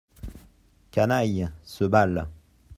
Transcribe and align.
Canaille, 0.89 1.47
ce 1.63 1.83
bal. 1.85 2.27